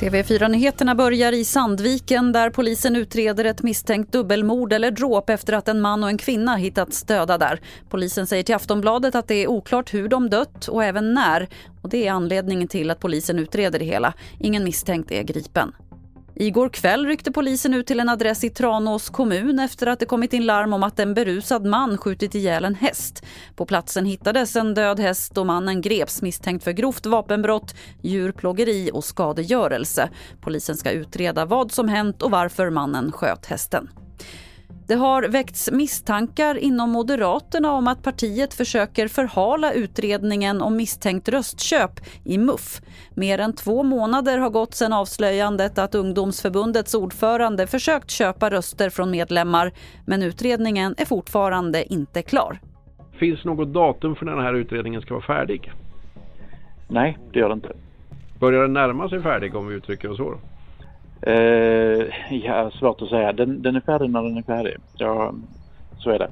TV4-nyheterna 0.00 0.94
börjar 0.94 1.32
i 1.32 1.44
Sandviken 1.44 2.32
där 2.32 2.50
polisen 2.50 2.96
utreder 2.96 3.44
ett 3.44 3.62
misstänkt 3.62 4.12
dubbelmord 4.12 4.72
eller 4.72 4.90
dråp 4.90 5.30
efter 5.30 5.52
att 5.52 5.68
en 5.68 5.80
man 5.80 6.02
och 6.02 6.08
en 6.08 6.18
kvinna 6.18 6.56
hittats 6.56 7.02
döda 7.02 7.38
där. 7.38 7.60
Polisen 7.88 8.26
säger 8.26 8.42
till 8.42 8.54
Aftonbladet 8.54 9.14
att 9.14 9.28
det 9.28 9.34
är 9.34 9.46
oklart 9.46 9.94
hur 9.94 10.08
de 10.08 10.30
dött 10.30 10.68
och 10.68 10.84
även 10.84 11.14
när. 11.14 11.48
Och 11.82 11.88
Det 11.88 12.06
är 12.06 12.12
anledningen 12.12 12.68
till 12.68 12.90
att 12.90 13.00
polisen 13.00 13.38
utreder 13.38 13.78
det 13.78 13.84
hela. 13.84 14.14
Ingen 14.38 14.64
misstänkt 14.64 15.10
är 15.12 15.22
gripen. 15.22 15.72
Igår 16.40 16.68
kväll 16.68 17.06
ryckte 17.06 17.32
polisen 17.32 17.74
ut 17.74 17.86
till 17.86 18.00
en 18.00 18.08
adress 18.08 18.44
i 18.44 18.50
Tranås 18.50 19.10
kommun 19.10 19.58
efter 19.58 19.86
att 19.86 19.98
det 19.98 20.06
kommit 20.06 20.32
in 20.32 20.46
larm 20.46 20.72
om 20.72 20.82
att 20.82 20.98
en 20.98 21.14
berusad 21.14 21.66
man 21.66 21.98
skjutit 21.98 22.34
ihjäl 22.34 22.64
en 22.64 22.74
häst. 22.74 23.24
På 23.56 23.66
platsen 23.66 24.04
hittades 24.04 24.56
en 24.56 24.74
död 24.74 25.00
häst 25.00 25.38
och 25.38 25.46
mannen 25.46 25.80
greps 25.80 26.22
misstänkt 26.22 26.64
för 26.64 26.72
grovt 26.72 27.06
vapenbrott, 27.06 27.74
djurplågeri 28.02 28.90
och 28.92 29.04
skadegörelse. 29.04 30.10
Polisen 30.40 30.76
ska 30.76 30.90
utreda 30.90 31.44
vad 31.44 31.72
som 31.72 31.88
hänt 31.88 32.22
och 32.22 32.30
varför 32.30 32.70
mannen 32.70 33.12
sköt 33.12 33.46
hästen. 33.46 33.88
Det 34.90 34.96
har 34.96 35.22
väckts 35.22 35.70
misstankar 35.72 36.58
inom 36.58 36.90
Moderaterna 36.90 37.72
om 37.72 37.88
att 37.88 38.02
partiet 38.02 38.54
försöker 38.54 39.08
förhala 39.08 39.72
utredningen 39.72 40.62
om 40.62 40.76
misstänkt 40.76 41.28
röstköp 41.28 41.90
i 42.24 42.38
MUF. 42.38 42.80
Mer 43.14 43.38
än 43.38 43.52
två 43.52 43.82
månader 43.82 44.38
har 44.38 44.50
gått 44.50 44.74
sedan 44.74 44.92
avslöjandet 44.92 45.78
att 45.78 45.94
ungdomsförbundets 45.94 46.94
ordförande 46.94 47.66
försökt 47.66 48.10
köpa 48.10 48.50
röster 48.50 48.90
från 48.90 49.10
medlemmar 49.10 49.72
men 50.06 50.22
utredningen 50.22 50.94
är 50.98 51.04
fortfarande 51.04 51.92
inte 51.92 52.22
klar. 52.22 52.58
Finns 53.18 53.44
något 53.44 53.68
datum 53.68 54.16
för 54.16 54.26
när 54.26 54.32
den 54.32 54.44
här 54.44 54.54
utredningen 54.54 55.02
ska 55.02 55.14
vara 55.14 55.24
färdig? 55.24 55.72
Nej, 56.88 57.18
det 57.32 57.38
gör 57.38 57.48
det 57.48 57.54
inte. 57.54 57.72
Börjar 58.40 58.62
den 58.62 58.72
närma 58.72 59.08
sig 59.08 59.22
färdig 59.22 59.56
om 59.56 59.66
vi 59.66 59.74
uttrycker 59.74 60.10
oss 60.10 60.16
så? 60.16 60.38
Eh, 61.22 62.34
ja, 62.44 62.70
svårt 62.70 63.02
att 63.02 63.08
säga. 63.08 63.32
Den, 63.32 63.62
den 63.62 63.76
är 63.76 63.80
färdig 63.80 64.10
när 64.10 64.22
den 64.22 64.36
är 64.36 64.42
färdig. 64.42 64.76
Ja, 64.96 65.34
så 65.98 66.10
är 66.10 66.18
det. 66.18 66.30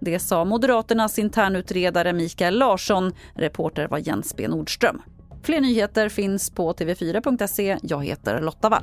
Det 0.00 0.18
sa 0.18 0.44
Moderaternas 0.44 1.18
internutredare 1.18 2.12
Mikael 2.12 2.58
Larsson. 2.58 3.12
Reporter 3.34 3.88
var 3.88 3.98
Jens 3.98 4.36
B 4.36 4.48
Nordström. 4.48 5.02
Fler 5.42 5.60
nyheter 5.60 6.08
finns 6.08 6.50
på 6.50 6.72
tv4.se. 6.72 7.78
Jag 7.82 8.04
heter 8.04 8.40
Lotta 8.40 8.68
Wall. 8.68 8.82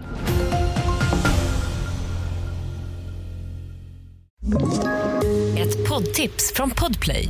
Ett 5.58 5.90
poddtips 5.90 6.54
från 6.56 6.70
Podplay. 6.70 7.30